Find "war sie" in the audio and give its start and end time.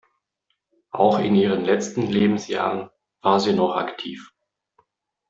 3.21-3.53